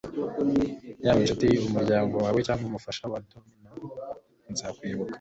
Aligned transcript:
yaba 1.03 1.19
inshuti, 1.21 1.47
umuryango 1.67 2.13
wawe, 2.23 2.39
cyangwa 2.47 2.65
umufasha 2.67 3.03
wa 3.11 3.19
domino, 3.29 3.71
nzakwibuka 4.51 5.09